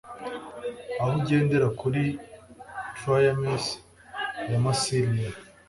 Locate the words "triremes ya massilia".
2.99-5.31